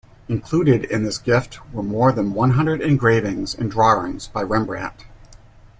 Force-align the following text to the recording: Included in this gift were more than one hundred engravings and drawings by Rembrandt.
Included 0.27 0.85
in 0.85 1.03
this 1.03 1.19
gift 1.19 1.59
were 1.71 1.83
more 1.83 2.11
than 2.11 2.33
one 2.33 2.49
hundred 2.53 2.81
engravings 2.81 3.53
and 3.53 3.69
drawings 3.69 4.27
by 4.27 4.41
Rembrandt. 4.41 5.05